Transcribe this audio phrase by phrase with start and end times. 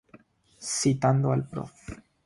[0.71, 1.71] Citando al Prof.